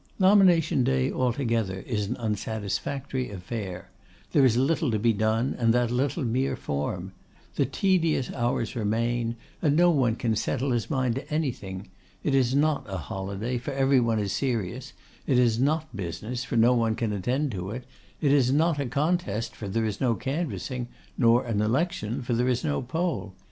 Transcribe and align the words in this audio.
Nomination 0.17 0.83
day 0.83 1.11
altogether 1.11 1.81
is 1.81 2.07
an 2.07 2.15
unsatisfactory 2.17 3.29
affair. 3.29 3.91
There 4.31 4.43
is 4.43 4.57
little 4.57 4.89
to 4.89 4.97
be 4.97 5.13
done, 5.13 5.55
and 5.59 5.75
that 5.75 5.91
little 5.91 6.23
mere 6.23 6.55
form. 6.55 7.11
The 7.53 7.67
tedious 7.67 8.31
hours 8.33 8.75
remain, 8.75 9.35
and 9.61 9.75
no 9.75 9.91
one 9.91 10.15
can 10.15 10.35
settle 10.35 10.71
his 10.71 10.89
mind 10.89 11.13
to 11.17 11.31
anything. 11.31 11.89
It 12.23 12.33
is 12.33 12.55
not 12.55 12.83
a 12.89 12.97
holiday, 12.97 13.59
for 13.59 13.73
every 13.73 13.99
one 13.99 14.17
is 14.17 14.31
serious; 14.33 14.93
it 15.27 15.37
is 15.37 15.59
not 15.59 15.95
business, 15.95 16.43
for 16.43 16.55
no 16.57 16.73
one 16.73 16.95
can 16.95 17.13
attend 17.13 17.51
to 17.51 17.69
it; 17.69 17.85
it 18.21 18.31
is 18.31 18.51
not 18.51 18.79
a 18.79 18.87
contest, 18.87 19.55
for 19.55 19.67
there 19.67 19.85
is 19.85 20.01
no 20.01 20.15
canvassing; 20.15 20.87
nor 21.15 21.45
an 21.45 21.61
election, 21.61 22.23
for 22.23 22.33
there 22.33 22.49
is 22.49 22.63
no 22.63 22.81
poll. 22.81 23.35